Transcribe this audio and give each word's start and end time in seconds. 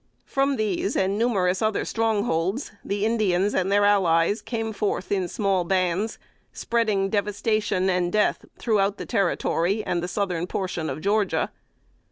From 0.25 0.55
these, 0.55 0.95
and 0.95 1.15
numerous 1.19 1.61
other 1.61 1.85
strong 1.85 2.23
holds, 2.23 2.71
the 2.83 3.05
Indians 3.05 3.53
and 3.53 3.71
their 3.71 3.85
allies 3.85 4.41
came 4.41 4.73
forth 4.73 5.11
in 5.11 5.27
small 5.27 5.63
bands, 5.63 6.17
spreading 6.51 7.07
devastation 7.09 7.87
and 7.87 8.11
death 8.11 8.43
throughout 8.57 8.97
the 8.97 9.05
Territory 9.05 9.83
and 9.85 10.01
the 10.01 10.07
southern 10.07 10.47
portion 10.47 10.89
of 10.89 11.01
Georgia. 11.01 11.51